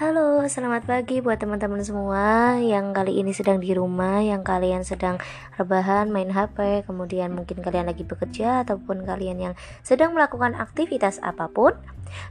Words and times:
Halo, 0.00 0.40
selamat 0.48 0.88
pagi 0.88 1.20
buat 1.20 1.36
teman-teman 1.36 1.84
semua 1.84 2.56
yang 2.56 2.96
kali 2.96 3.20
ini 3.20 3.36
sedang 3.36 3.60
di 3.60 3.76
rumah, 3.76 4.24
yang 4.24 4.40
kalian 4.40 4.80
sedang 4.80 5.20
rebahan, 5.60 6.08
main 6.08 6.32
HP, 6.32 6.88
kemudian 6.88 7.36
mungkin 7.36 7.60
kalian 7.60 7.84
lagi 7.84 8.08
bekerja 8.08 8.64
ataupun 8.64 9.04
kalian 9.04 9.36
yang 9.36 9.54
sedang 9.84 10.16
melakukan 10.16 10.56
aktivitas 10.56 11.20
apa 11.20 11.52
pun. 11.52 11.76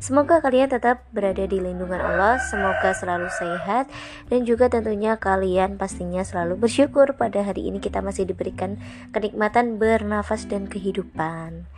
Semoga 0.02 0.41
kalian 0.41 0.73
tetap 0.73 1.05
berada 1.13 1.45
di 1.45 1.61
lindungan 1.61 2.02
Allah, 2.02 2.41
semoga 2.50 2.89
selalu 2.89 3.29
sehat 3.38 3.86
dan 4.33 4.49
juga 4.49 4.65
tentunya 4.65 5.21
kalian 5.21 5.77
pastinya 5.77 6.25
selalu 6.25 6.65
bersyukur 6.65 7.13
pada 7.21 7.45
hari 7.45 7.70
ini 7.70 7.77
kita 7.77 8.01
masih 8.01 8.25
diberikan 8.25 8.81
kenikmatan 9.13 9.77
bernafas 9.77 10.49
dan 10.49 10.65
kehidupan. 10.65 11.70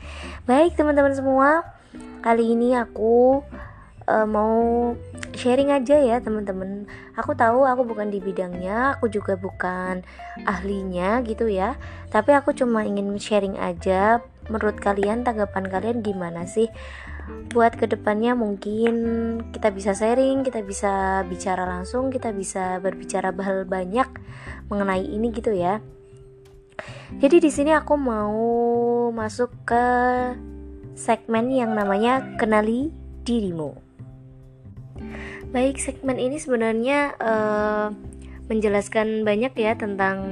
Baik 0.47 0.71
teman-teman 0.79 1.11
semua, 1.11 1.67
kali 2.23 2.55
ini 2.55 2.79
aku 2.79 3.43
uh, 4.11 4.27
mau 4.27 4.91
sharing 5.31 5.71
aja 5.71 5.95
ya 5.97 6.19
teman-teman. 6.19 6.85
Aku 7.15 7.31
tahu 7.33 7.63
aku 7.63 7.87
bukan 7.87 8.11
di 8.11 8.19
bidangnya 8.19 8.99
aku 8.99 9.07
juga 9.07 9.39
bukan 9.39 10.03
ahlinya 10.43 11.23
gitu 11.23 11.47
ya. 11.47 11.79
Tapi 12.11 12.35
aku 12.35 12.51
cuma 12.51 12.83
ingin 12.83 13.15
sharing 13.15 13.55
aja 13.55 14.19
menurut 14.51 14.77
kalian 14.83 15.23
tanggapan 15.23 15.71
kalian 15.71 15.97
gimana 16.03 16.43
sih? 16.43 16.67
Buat 17.55 17.79
ke 17.79 17.87
depannya 17.87 18.35
mungkin 18.35 18.93
kita 19.55 19.71
bisa 19.71 19.95
sharing 19.95 20.43
kita 20.43 20.59
bisa 20.65 21.23
bicara 21.31 21.63
langsung 21.63 22.11
kita 22.11 22.35
bisa 22.35 22.83
berbicara 22.83 23.31
hal 23.31 23.63
banyak 23.63 24.07
mengenai 24.67 25.07
ini 25.07 25.31
gitu 25.31 25.55
ya. 25.55 25.79
Jadi 27.21 27.37
di 27.43 27.51
sini 27.53 27.71
aku 27.71 27.93
mau 27.95 28.33
masuk 29.13 29.53
ke 29.63 29.85
segmen 30.97 31.53
yang 31.53 31.77
namanya 31.77 32.35
kenali 32.41 32.89
dirimu 33.21 33.90
Baik, 35.51 35.83
segmen 35.83 36.15
ini 36.15 36.39
sebenarnya 36.39 37.11
uh, 37.19 37.91
menjelaskan 38.47 39.27
banyak 39.27 39.51
ya 39.59 39.75
tentang 39.75 40.23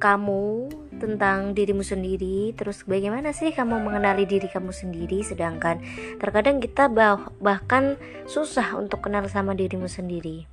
kamu, 0.00 0.72
tentang 0.96 1.52
dirimu 1.52 1.84
sendiri, 1.84 2.56
terus 2.56 2.88
bagaimana 2.88 3.36
sih 3.36 3.52
kamu 3.52 3.84
mengenali 3.84 4.24
diri 4.24 4.48
kamu 4.48 4.72
sendiri 4.72 5.20
sedangkan 5.20 5.84
terkadang 6.16 6.64
kita 6.64 6.88
bah 6.88 7.36
bahkan 7.36 8.00
susah 8.24 8.80
untuk 8.80 9.04
kenal 9.04 9.28
sama 9.28 9.52
dirimu 9.52 9.92
sendiri. 9.92 10.48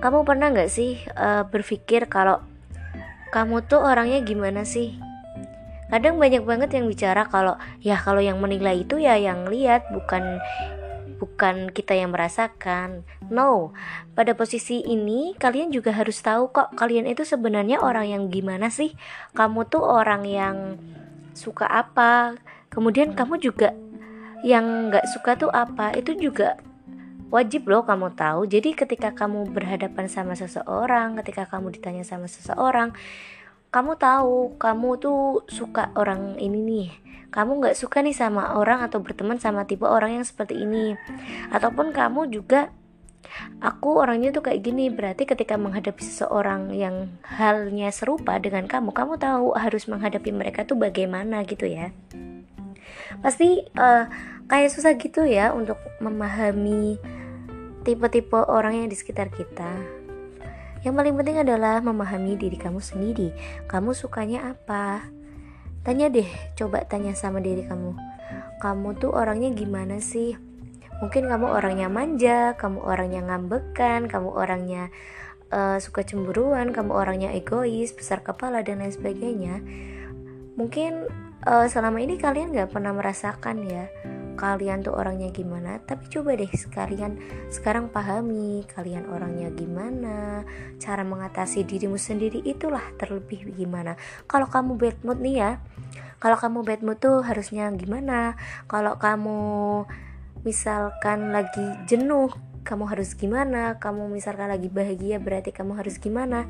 Kamu 0.00 0.24
pernah 0.24 0.48
nggak 0.48 0.72
sih 0.72 1.04
uh, 1.20 1.44
berpikir 1.44 2.08
kalau 2.08 2.40
kamu 3.28 3.60
tuh 3.68 3.84
orangnya 3.84 4.24
gimana 4.24 4.64
sih? 4.64 4.96
Kadang 5.92 6.16
banyak 6.16 6.48
banget 6.48 6.80
yang 6.80 6.88
bicara 6.88 7.28
kalau 7.28 7.60
ya 7.84 8.00
kalau 8.00 8.24
yang 8.24 8.40
menilai 8.40 8.88
itu 8.88 8.96
ya 8.96 9.20
yang 9.20 9.52
lihat 9.52 9.84
bukan 9.92 10.40
bukan 11.18 11.74
kita 11.74 11.98
yang 11.98 12.14
merasakan. 12.14 13.02
No, 13.28 13.74
pada 14.14 14.32
posisi 14.38 14.80
ini 14.86 15.34
kalian 15.34 15.74
juga 15.74 15.92
harus 15.92 16.22
tahu 16.22 16.54
kok 16.54 16.78
kalian 16.78 17.10
itu 17.10 17.26
sebenarnya 17.26 17.82
orang 17.82 18.06
yang 18.08 18.22
gimana 18.30 18.70
sih? 18.70 18.94
Kamu 19.34 19.66
tuh 19.66 19.82
orang 19.82 20.22
yang 20.24 20.56
suka 21.34 21.66
apa? 21.66 22.38
Kemudian 22.70 23.12
kamu 23.18 23.42
juga 23.42 23.74
yang 24.46 24.88
nggak 24.88 25.06
suka 25.10 25.34
tuh 25.34 25.50
apa? 25.50 25.92
Itu 25.98 26.14
juga 26.14 26.56
wajib 27.28 27.68
loh 27.68 27.84
kamu 27.84 28.14
tahu. 28.16 28.48
Jadi 28.48 28.72
ketika 28.72 29.12
kamu 29.12 29.50
berhadapan 29.52 30.08
sama 30.08 30.32
seseorang, 30.38 31.18
ketika 31.20 31.44
kamu 31.50 31.74
ditanya 31.74 32.04
sama 32.06 32.30
seseorang, 32.30 32.96
kamu 33.68 34.00
tahu 34.00 34.56
kamu 34.56 34.88
tuh 34.96 35.44
suka 35.48 35.92
orang 35.92 36.40
ini 36.40 36.58
nih. 36.64 36.88
Kamu 37.28 37.60
nggak 37.60 37.76
suka 37.76 38.00
nih 38.00 38.16
sama 38.16 38.56
orang 38.56 38.80
atau 38.80 39.04
berteman 39.04 39.36
sama 39.36 39.68
tipe 39.68 39.84
orang 39.84 40.20
yang 40.20 40.24
seperti 40.24 40.64
ini. 40.64 40.96
Ataupun 41.52 41.92
kamu 41.92 42.32
juga 42.32 42.72
aku 43.60 44.00
orangnya 44.00 44.32
tuh 44.32 44.48
kayak 44.48 44.64
gini. 44.64 44.88
Berarti 44.88 45.28
ketika 45.28 45.60
menghadapi 45.60 46.00
seseorang 46.00 46.72
yang 46.72 47.12
halnya 47.28 47.92
serupa 47.92 48.40
dengan 48.40 48.64
kamu 48.64 48.96
kamu 48.96 49.20
tahu 49.20 49.52
harus 49.52 49.84
menghadapi 49.84 50.32
mereka 50.32 50.64
tuh 50.64 50.80
bagaimana 50.80 51.44
gitu 51.44 51.68
ya. 51.68 51.92
Pasti 53.20 53.68
uh, 53.76 54.08
kayak 54.48 54.72
susah 54.72 54.96
gitu 54.96 55.28
ya 55.28 55.52
untuk 55.52 55.76
memahami 56.00 56.96
tipe-tipe 57.84 58.40
orang 58.48 58.84
yang 58.84 58.88
di 58.88 58.96
sekitar 58.96 59.28
kita 59.28 59.97
yang 60.86 60.94
paling 60.94 61.14
penting 61.18 61.42
adalah 61.42 61.82
memahami 61.82 62.38
diri 62.38 62.54
kamu 62.54 62.78
sendiri. 62.78 63.34
Kamu 63.66 63.94
sukanya 63.94 64.54
apa? 64.54 65.06
Tanya 65.82 66.12
deh, 66.12 66.28
coba 66.54 66.84
tanya 66.84 67.14
sama 67.14 67.40
diri 67.40 67.64
kamu. 67.64 67.96
Kamu 68.60 68.88
tuh 68.98 69.14
orangnya 69.14 69.54
gimana 69.54 70.02
sih? 70.02 70.36
Mungkin 70.98 71.30
kamu 71.30 71.46
orangnya 71.46 71.86
manja, 71.86 72.58
kamu 72.58 72.82
orangnya 72.82 73.22
ngambekan, 73.22 74.10
kamu 74.10 74.34
orangnya 74.34 74.90
uh, 75.54 75.78
suka 75.78 76.02
cemburuan, 76.02 76.74
kamu 76.74 76.90
orangnya 76.90 77.30
egois, 77.32 77.94
besar 77.94 78.20
kepala 78.26 78.66
dan 78.66 78.82
lain 78.82 78.92
sebagainya. 78.92 79.62
Mungkin 80.58 81.06
uh, 81.46 81.66
selama 81.68 82.02
ini 82.02 82.18
kalian 82.18 82.50
gak 82.56 82.72
pernah 82.74 82.90
merasakan 82.96 83.62
ya 83.68 83.86
kalian 84.38 84.86
tuh 84.86 84.94
orangnya 84.94 85.34
gimana? 85.34 85.82
Tapi 85.82 86.06
coba 86.06 86.38
deh 86.38 86.46
sekalian 86.46 87.18
sekarang 87.50 87.90
pahami 87.90 88.62
kalian 88.70 89.10
orangnya 89.10 89.50
gimana 89.50 90.46
cara 90.78 91.02
mengatasi 91.02 91.66
dirimu 91.66 91.98
sendiri 91.98 92.38
itulah 92.46 92.86
terlebih 93.02 93.50
gimana. 93.58 93.98
Kalau 94.30 94.46
kamu 94.46 94.78
bad 94.78 94.98
mood 95.02 95.18
nih 95.18 95.36
ya 95.42 95.50
kalau 96.22 96.38
kamu 96.38 96.62
bad 96.62 96.86
mood 96.86 97.02
tuh 97.02 97.26
harusnya 97.26 97.66
gimana? 97.74 98.38
Kalau 98.70 98.94
kamu 98.98 99.38
misalkan 100.46 101.34
lagi 101.34 101.66
jenuh 101.90 102.30
kamu 102.62 102.94
harus 102.94 103.18
gimana? 103.18 103.82
Kamu 103.82 104.06
misalkan 104.06 104.54
lagi 104.54 104.70
bahagia 104.70 105.18
berarti 105.18 105.50
kamu 105.50 105.78
harus 105.82 105.98
gimana? 105.98 106.46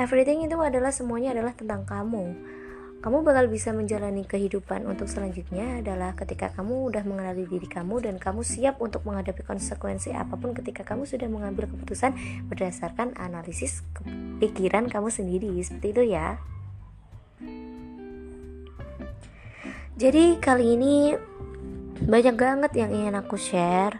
Everything 0.00 0.40
itu 0.44 0.56
adalah 0.56 0.88
semuanya 0.88 1.36
adalah 1.36 1.52
tentang 1.52 1.84
kamu 1.84 2.32
kamu 3.00 3.24
bakal 3.24 3.48
bisa 3.48 3.72
menjalani 3.72 4.28
kehidupan 4.28 4.84
untuk 4.84 5.08
selanjutnya 5.08 5.80
adalah 5.80 6.12
ketika 6.12 6.52
kamu 6.52 6.92
udah 6.92 7.00
mengenali 7.08 7.48
diri 7.48 7.64
kamu 7.64 8.04
dan 8.04 8.20
kamu 8.20 8.44
siap 8.44 8.76
untuk 8.76 9.08
menghadapi 9.08 9.40
konsekuensi 9.40 10.12
apa 10.12 10.36
pun 10.36 10.52
ketika 10.52 10.84
kamu 10.84 11.08
sudah 11.08 11.24
mengambil 11.32 11.64
keputusan 11.64 12.12
berdasarkan 12.52 13.16
analisis 13.16 13.80
pikiran 14.36 14.92
kamu 14.92 15.08
sendiri 15.08 15.48
seperti 15.64 15.96
itu 15.96 16.02
ya. 16.12 16.36
Jadi 19.96 20.36
kali 20.36 20.76
ini 20.76 21.16
banyak 22.04 22.36
banget 22.36 22.72
yang 22.76 22.92
ingin 22.92 23.16
aku 23.16 23.40
share. 23.40 23.96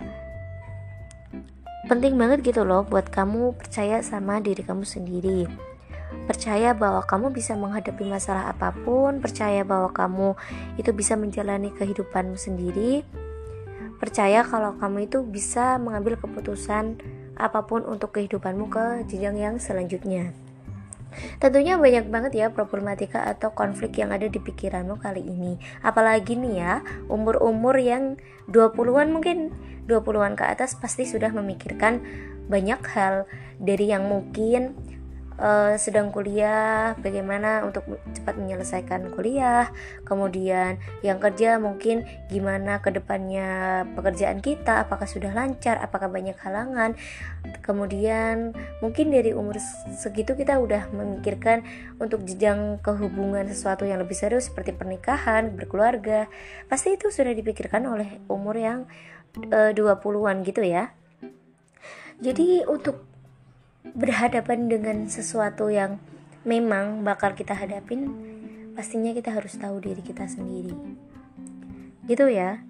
Penting 1.88 2.21
banget 2.21 2.44
gitu 2.44 2.69
loh 2.69 2.84
buat 2.84 3.09
kamu 3.09 3.56
percaya 3.56 4.05
sama 4.05 4.44
diri 4.44 4.61
kamu 4.61 4.84
sendiri 4.84 5.69
percaya 6.31 6.79
bahwa 6.79 7.03
kamu 7.03 7.35
bisa 7.35 7.59
menghadapi 7.59 8.07
masalah 8.07 8.55
apa 8.55 8.71
pun, 8.71 9.19
percaya 9.19 9.67
bahwa 9.67 9.91
kamu 9.91 10.39
itu 10.79 10.95
bisa 10.95 11.19
menjalani 11.19 11.75
kehidupanmu 11.75 12.39
sendiri, 12.39 13.03
percaya 13.99 14.47
kalau 14.47 14.79
kamu 14.79 15.11
itu 15.11 15.27
bisa 15.27 15.83
mengambil 15.83 16.15
keputusan 16.23 17.03
apa 17.35 17.67
pun 17.67 17.83
untuk 17.83 18.15
kehidupanmu 18.15 18.71
ke 18.71 19.11
jenjang 19.11 19.43
yang 19.43 19.55
selanjutnya. 19.59 20.31
Tentunya 21.43 21.75
banyak 21.75 22.07
banget 22.07 22.33
ya 22.39 22.47
problematika 22.55 23.27
atau 23.27 23.51
konflik 23.51 23.99
yang 23.99 24.15
ada 24.15 24.31
di 24.31 24.39
pikiranmu 24.39 25.03
kali 25.03 25.27
ini. 25.27 25.59
Apalagi 25.83 26.39
nih 26.39 26.55
ya, 26.62 26.75
umur-umur 27.11 27.75
yang 27.83 28.15
20-an 28.47 29.11
mungkin 29.11 29.51
20-an 29.91 30.39
ke 30.39 30.47
atas 30.47 30.79
pasti 30.79 31.11
sudah 31.11 31.35
memikirkan 31.35 31.99
banyak 32.47 32.79
hal 32.95 33.27
dari 33.59 33.91
yang 33.91 34.07
mungkin 34.07 34.79
uh, 35.41 35.75
sedang 35.81 36.12
kuliah, 36.12 36.95
bagaimana 37.01 37.65
untuk 37.65 37.83
cepat 38.12 38.37
menyelesaikan 38.37 39.11
kuliah, 39.11 39.73
kemudian 40.05 40.78
yang 41.01 41.19
kerja 41.19 41.56
mungkin 41.56 42.05
gimana 42.28 42.78
ke 42.84 42.93
depannya 42.93 43.82
pekerjaan 43.97 44.44
kita, 44.44 44.85
apakah 44.87 45.09
sudah 45.09 45.32
lancar, 45.32 45.81
apakah 45.81 46.12
banyak 46.12 46.37
halangan, 46.44 46.94
kemudian 47.64 48.53
mungkin 48.85 49.11
dari 49.11 49.32
umur 49.32 49.56
segitu 49.97 50.37
kita 50.37 50.61
udah 50.61 50.93
memikirkan 50.93 51.64
untuk 51.97 52.23
jenjang 52.29 52.79
kehubungan 52.85 53.49
sesuatu 53.49 53.88
yang 53.88 53.99
lebih 53.99 54.14
serius 54.14 54.53
seperti 54.53 54.76
pernikahan, 54.76 55.56
berkeluarga, 55.56 56.29
pasti 56.69 56.94
itu 56.94 57.09
sudah 57.09 57.32
dipikirkan 57.32 57.88
oleh 57.88 58.20
umur 58.29 58.55
yang 58.55 58.79
uh, 59.50 59.73
20-an 59.73 60.44
gitu 60.44 60.62
ya. 60.62 60.93
Jadi 62.20 62.69
untuk 62.69 63.10
berhadapan 63.82 64.69
dengan 64.69 64.97
sesuatu 65.09 65.73
yang 65.73 65.97
memang 66.44 67.05
bakal 67.05 67.37
kita 67.37 67.53
hadapin 67.53 68.12
pastinya 68.73 69.12
kita 69.12 69.35
harus 69.35 69.56
tahu 69.61 69.82
diri 69.82 70.00
kita 70.00 70.25
sendiri. 70.25 70.73
Gitu 72.09 72.27
ya. 72.32 72.65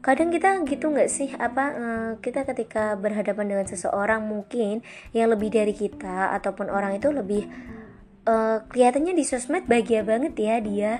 Kadang 0.00 0.32
kita 0.32 0.64
gitu 0.64 0.88
nggak 0.88 1.10
sih? 1.10 1.28
Apa 1.36 1.64
eh, 1.74 2.10
kita 2.24 2.48
ketika 2.48 2.96
berhadapan 2.96 3.52
dengan 3.52 3.66
seseorang 3.68 4.24
mungkin 4.24 4.80
yang 5.12 5.28
lebih 5.28 5.52
dari 5.52 5.76
kita 5.76 6.32
ataupun 6.40 6.72
orang 6.72 6.96
itu 6.96 7.12
lebih 7.12 7.44
uh, 8.26 8.58
kelihatannya 8.68 9.14
di 9.16 9.24
sosmed 9.24 9.64
bahagia 9.66 10.04
banget 10.04 10.34
ya 10.36 10.56
dia 10.60 10.92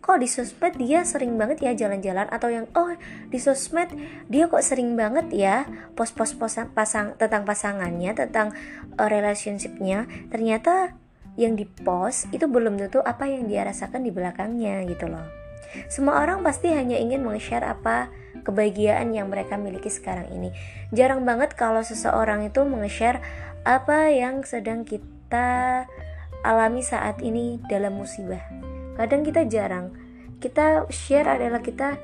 kok 0.00 0.22
di 0.22 0.28
sosmed 0.30 0.78
dia 0.78 1.02
sering 1.02 1.34
banget 1.34 1.62
ya 1.64 1.72
jalan-jalan? 1.74 2.30
Atau 2.30 2.52
yang 2.52 2.66
oh 2.78 2.94
di 3.28 3.38
sosmed 3.42 3.90
dia 4.30 4.46
kok 4.46 4.62
sering 4.62 4.94
banget 4.94 5.28
ya 5.34 5.66
post-post 5.98 6.38
pasang 6.72 7.18
tentang 7.18 7.42
pasangannya 7.42 8.14
tentang 8.14 8.54
uh, 8.96 9.08
relationshipnya. 9.08 10.06
Ternyata 10.30 10.94
yang 11.36 11.58
dipost 11.58 12.32
itu 12.32 12.48
belum 12.48 12.80
tentu 12.80 13.04
apa 13.04 13.28
yang 13.28 13.44
dia 13.50 13.66
rasakan 13.68 14.02
di 14.06 14.10
belakangnya 14.14 14.82
gitu 14.88 15.10
loh. 15.10 15.24
Semua 15.92 16.24
orang 16.24 16.40
pasti 16.40 16.72
hanya 16.72 16.96
ingin 16.96 17.20
meng-share 17.20 17.66
apa 17.66 18.08
kebahagiaan 18.40 19.12
yang 19.12 19.28
mereka 19.28 19.60
miliki 19.60 19.92
sekarang 19.92 20.30
ini. 20.32 20.54
Jarang 20.94 21.26
banget 21.28 21.52
kalau 21.52 21.84
seseorang 21.84 22.48
itu 22.48 22.64
meng-share 22.64 23.20
apa 23.66 24.08
yang 24.14 24.46
sedang 24.46 24.86
kita 24.86 25.84
alami 26.46 26.80
saat 26.86 27.18
ini 27.20 27.58
dalam 27.66 27.98
musibah 27.98 28.65
kadang 28.96 29.22
kita 29.22 29.44
jarang. 29.46 29.92
Kita 30.36 30.84
share 30.92 31.28
adalah 31.28 31.64
kita 31.64 31.96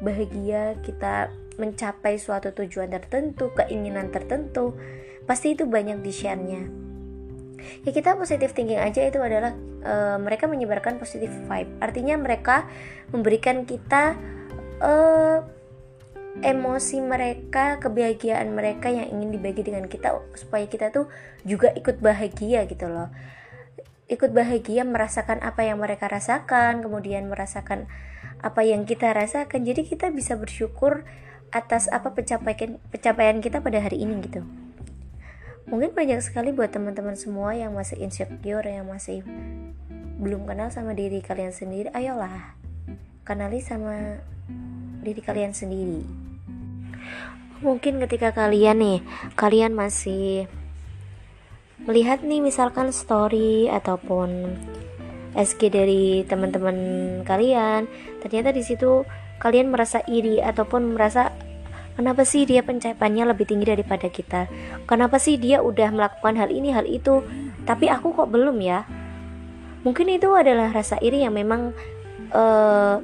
bahagia 0.00 0.78
kita 0.82 1.30
mencapai 1.60 2.16
suatu 2.16 2.56
tujuan 2.56 2.88
tertentu 2.88 3.52
keinginan 3.52 4.08
tertentu 4.08 4.72
pasti 5.28 5.52
itu 5.52 5.68
banyak 5.68 6.00
di 6.00 6.12
share-nya. 6.12 6.62
Ya 7.84 7.90
kita 7.92 8.16
positive 8.16 8.56
thinking 8.56 8.80
aja 8.80 9.04
itu 9.04 9.20
adalah 9.20 9.52
uh, 9.84 10.16
mereka 10.16 10.48
menyebarkan 10.48 10.96
positive 10.96 11.30
vibe. 11.44 11.70
Artinya 11.78 12.16
mereka 12.16 12.64
memberikan 13.12 13.68
kita 13.68 14.16
uh, 14.80 15.44
emosi 16.40 17.04
mereka 17.04 17.76
kebahagiaan 17.82 18.54
mereka 18.56 18.88
yang 18.88 19.12
ingin 19.12 19.34
dibagi 19.34 19.60
dengan 19.60 19.84
kita 19.90 20.16
supaya 20.38 20.64
kita 20.64 20.88
tuh 20.88 21.10
juga 21.44 21.74
ikut 21.76 22.00
bahagia 22.00 22.64
gitu 22.70 22.86
loh 22.88 23.10
ikut 24.10 24.34
bahagia 24.34 24.82
merasakan 24.82 25.38
apa 25.40 25.62
yang 25.62 25.78
mereka 25.78 26.10
rasakan, 26.10 26.82
kemudian 26.82 27.30
merasakan 27.30 27.86
apa 28.42 28.66
yang 28.66 28.82
kita 28.82 29.14
rasakan. 29.14 29.62
Jadi 29.62 29.86
kita 29.86 30.10
bisa 30.10 30.34
bersyukur 30.34 31.06
atas 31.54 31.86
apa 31.90 32.10
pencapaian 32.10 32.82
pencapaian 32.90 33.38
kita 33.38 33.62
pada 33.62 33.78
hari 33.78 34.02
ini 34.02 34.18
gitu. 34.26 34.42
Mungkin 35.70 35.94
banyak 35.94 36.18
sekali 36.26 36.50
buat 36.50 36.74
teman-teman 36.74 37.14
semua 37.14 37.54
yang 37.54 37.70
masih 37.78 38.02
insecure, 38.02 38.66
yang 38.66 38.90
masih 38.90 39.22
belum 40.18 40.42
kenal 40.44 40.74
sama 40.74 40.98
diri 40.98 41.22
kalian 41.22 41.54
sendiri, 41.54 41.94
ayolah 41.94 42.58
kenali 43.22 43.62
sama 43.62 44.18
diri 45.06 45.22
kalian 45.22 45.54
sendiri. 45.54 46.02
Mungkin 47.62 48.02
ketika 48.02 48.34
kalian 48.34 48.82
nih, 48.82 48.98
kalian 49.38 49.76
masih 49.76 50.50
melihat 51.88 52.20
nih 52.20 52.44
misalkan 52.44 52.92
story 52.92 53.70
ataupun 53.72 54.56
SG 55.32 55.70
dari 55.70 56.26
teman-teman 56.26 56.76
kalian 57.22 57.86
ternyata 58.20 58.50
di 58.50 58.66
situ 58.66 59.06
kalian 59.40 59.72
merasa 59.72 60.04
iri 60.04 60.42
ataupun 60.42 60.98
merasa 60.98 61.32
kenapa 61.96 62.28
sih 62.28 62.44
dia 62.44 62.60
pencapaiannya 62.60 63.32
lebih 63.32 63.48
tinggi 63.48 63.66
daripada 63.66 64.12
kita? 64.12 64.46
Kenapa 64.84 65.16
sih 65.16 65.40
dia 65.40 65.64
udah 65.64 65.88
melakukan 65.88 66.36
hal 66.36 66.52
ini 66.52 66.76
hal 66.76 66.84
itu? 66.84 67.24
Tapi 67.64 67.88
aku 67.88 68.12
kok 68.12 68.28
belum 68.28 68.60
ya? 68.60 68.84
Mungkin 69.80 70.12
itu 70.12 70.28
adalah 70.36 70.68
rasa 70.76 71.00
iri 71.00 71.24
yang 71.24 71.32
memang 71.32 71.72
uh, 72.36 73.00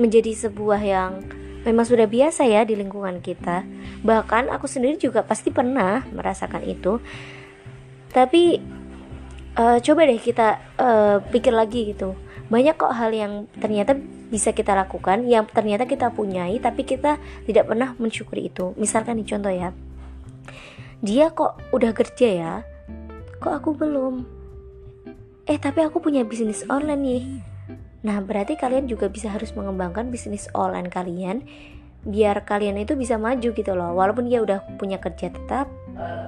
menjadi 0.00 0.48
sebuah 0.48 0.80
yang 0.80 1.20
memang 1.68 1.84
sudah 1.84 2.08
biasa 2.08 2.48
ya 2.48 2.64
di 2.64 2.80
lingkungan 2.80 3.20
kita. 3.20 3.64
Bahkan 4.00 4.48
aku 4.48 4.64
sendiri 4.64 4.96
juga 4.96 5.20
pasti 5.20 5.52
pernah 5.52 6.00
merasakan 6.08 6.64
itu 6.64 6.96
tapi 8.14 8.62
uh, 9.58 9.78
coba 9.82 10.00
deh 10.06 10.22
kita 10.22 10.62
uh, 10.78 11.18
pikir 11.34 11.50
lagi 11.50 11.90
gitu. 11.90 12.14
Banyak 12.46 12.78
kok 12.78 12.94
hal 12.94 13.10
yang 13.10 13.50
ternyata 13.58 13.98
bisa 14.30 14.54
kita 14.54 14.78
lakukan 14.78 15.26
yang 15.26 15.50
ternyata 15.50 15.90
kita 15.90 16.14
punyai 16.14 16.62
tapi 16.62 16.86
kita 16.86 17.18
tidak 17.42 17.66
pernah 17.66 17.98
mensyukuri 17.98 18.46
itu. 18.46 18.70
Misalkan 18.78 19.18
nih 19.18 19.26
contoh 19.34 19.50
ya. 19.50 19.74
Dia 21.02 21.34
kok 21.34 21.58
udah 21.74 21.90
kerja 21.90 22.28
ya 22.30 22.54
kok 23.42 23.60
aku 23.60 23.76
belum? 23.76 24.24
Eh 25.44 25.60
tapi 25.60 25.84
aku 25.84 26.00
punya 26.00 26.24
bisnis 26.24 26.64
online 26.72 27.02
nih. 27.04 27.24
Nah 28.06 28.22
berarti 28.24 28.56
kalian 28.56 28.88
juga 28.88 29.12
bisa 29.12 29.28
harus 29.28 29.52
mengembangkan 29.52 30.08
bisnis 30.08 30.48
online 30.56 30.88
kalian 30.88 31.44
biar 32.04 32.44
kalian 32.44 32.76
itu 32.80 32.96
bisa 32.96 33.20
maju 33.20 33.52
gitu 33.52 33.72
loh. 33.76 33.92
Walaupun 33.96 34.32
dia 34.32 34.40
udah 34.40 34.64
punya 34.80 34.96
kerja 34.96 35.28
tetap 35.28 35.68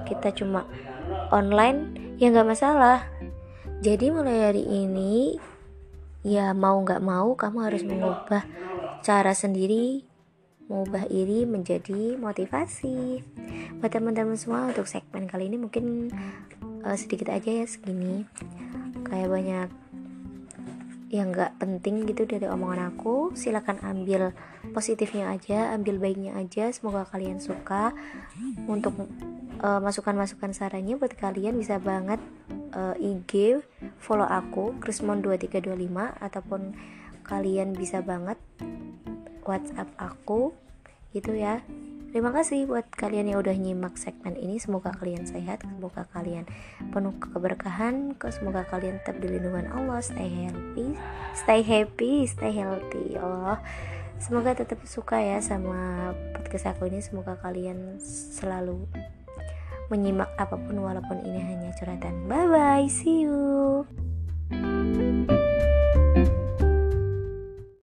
kita 0.05 0.29
cuma 0.33 0.69
online 1.33 1.79
ya 2.17 2.33
nggak 2.33 2.49
masalah. 2.49 3.05
Jadi 3.81 4.09
mulai 4.09 4.49
hari 4.49 4.63
ini 4.65 5.37
ya 6.25 6.51
mau 6.57 6.81
nggak 6.81 7.03
mau 7.03 7.37
kamu 7.37 7.57
harus 7.63 7.83
mengubah 7.85 8.43
cara 9.05 9.31
sendiri 9.31 10.03
mengubah 10.67 11.07
iri 11.07 11.47
menjadi 11.47 12.19
motivasi. 12.19 13.23
Buat 13.79 13.91
teman-teman 13.95 14.35
semua 14.35 14.67
untuk 14.67 14.85
segmen 14.85 15.23
kali 15.25 15.47
ini 15.47 15.55
mungkin 15.55 16.11
uh, 16.83 16.95
sedikit 16.99 17.31
aja 17.31 17.63
ya 17.63 17.65
segini. 17.65 18.27
Kayak 19.07 19.31
banyak 19.31 19.69
yang 21.07 21.31
nggak 21.31 21.55
penting 21.55 22.03
gitu 22.03 22.27
dari 22.27 22.51
omongan 22.51 22.91
aku. 22.91 23.31
Silahkan 23.31 23.79
ambil 23.79 24.35
positifnya 24.75 25.31
aja 25.31 25.71
ambil 25.71 26.03
baiknya 26.03 26.35
aja. 26.35 26.67
Semoga 26.75 27.07
kalian 27.07 27.39
suka 27.39 27.95
untuk 28.67 29.07
uh, 29.61 29.79
masukan-masukan 29.81 30.53
sarannya 30.53 30.97
buat 30.97 31.13
kalian 31.17 31.57
bisa 31.57 31.81
banget 31.81 32.21
uh, 32.73 32.93
eh, 32.97 33.17
IG 33.17 33.61
follow 34.01 34.27
aku 34.27 34.77
Krismon2325 34.81 35.97
ataupun 36.21 36.73
kalian 37.25 37.75
bisa 37.75 37.99
banget 38.05 38.39
WhatsApp 39.43 39.91
aku 39.99 40.55
gitu 41.15 41.35
ya 41.35 41.63
Terima 42.07 42.31
kasih 42.31 42.71
buat 42.71 42.87
kalian 42.87 43.35
yang 43.35 43.43
udah 43.43 43.51
nyimak 43.51 43.99
segmen 43.99 44.39
ini. 44.39 44.63
Semoga 44.63 44.95
kalian 44.95 45.27
sehat, 45.27 45.67
semoga 45.67 46.07
kalian 46.15 46.47
penuh 46.95 47.11
keberkahan, 47.19 48.15
semoga 48.31 48.63
kalian 48.63 49.03
tetap 49.03 49.19
di 49.19 49.27
lindungan 49.27 49.67
Allah. 49.67 49.99
Stay 49.99 50.25
happy, 50.25 50.95
stay 51.35 51.61
happy, 51.61 52.23
stay 52.23 52.55
healthy. 52.55 53.19
Ya 53.19 53.27
Allah, 53.27 53.59
semoga 54.23 54.55
tetap 54.55 54.79
suka 54.87 55.19
ya 55.19 55.43
sama 55.43 56.15
podcast 56.31 56.71
aku 56.71 56.87
ini. 56.87 57.03
Semoga 57.03 57.35
kalian 57.43 57.99
selalu 58.39 58.87
menyimak 59.87 60.29
apa 60.35 60.55
pun 60.55 60.83
walaupun 60.83 61.23
ini 61.23 61.39
hanya 61.43 61.69
curhatan. 61.75 62.27
Bye 62.27 62.47
bye, 62.47 62.87
see 62.87 63.23
you. 63.27 63.87